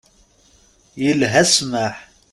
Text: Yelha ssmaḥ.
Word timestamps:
Yelha 1.03 1.43
ssmaḥ. 1.49 1.95